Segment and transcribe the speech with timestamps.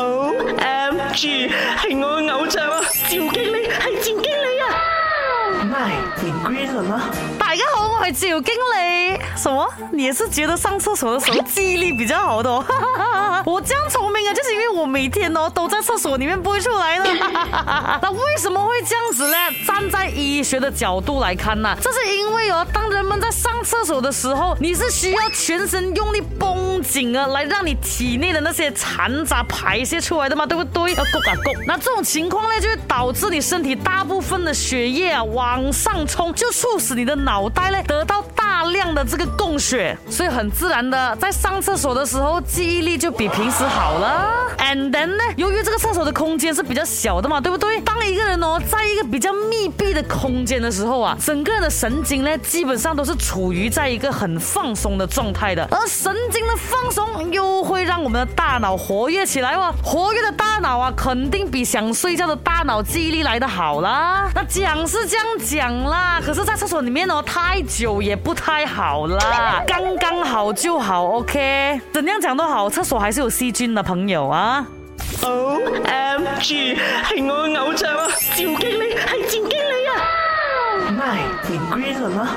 [0.00, 7.10] O M G，系我嘅偶像啊，赵经理系赵经理啊，My Green 吗？
[7.36, 9.18] 大家好，我系赵经理。
[9.34, 9.66] 什么？
[9.92, 12.48] 你也是觉得上厕所的时候记忆力比较好的？
[12.48, 12.64] 哦？
[13.44, 17.04] 我这样聪明啊，就是因为我每天哦都在厕所里面不会出来的。
[18.02, 19.34] 那为什么会这样子呢？
[19.66, 30.94] 站在医学的角度来看呐，这是因为哦，当人们在上厕所的时候，你是需要全身用力绷紧啊，来让你体内的那些残渣排泄出来的嘛，对不对？
[30.94, 31.64] 啊，咕啊咕。
[31.66, 44.30] 那这种情况呢，就会导致你身体大部分的血液啊往上冲，就促使你的脑袋呢得到大量的这个供血，所以很自然的，在上厕所的时候，记忆力就比平时好了。
[44.56, 47.78] And then 呢，由于这个厕所的空间是比较小的嘛，对不对？
[47.82, 53.57] 当一个人哦，在一个比较密闭的空间的时候啊，整个人的神经呢，基本上都是处于。
[53.58, 59.74] 于在一个很放松的状态的，而神经的放松又会让我们的大脑活跃起来哦。
[59.82, 64.30] 活跃的大脑啊，肯定比想睡觉的大脑记忆力来得好啦。
[64.34, 71.80] 那讲是这样讲啦，可是，在厕所里面哦，太久也不太好啦，刚刚好就好，OK。
[71.92, 74.64] 怎样讲都好，厕所还是有细菌的，朋友啊。
[75.22, 76.76] O M G，
[77.08, 79.92] 系我偶像啊，赵经理，系赵经理啊
[80.86, 82.28] ，m y 你 green 了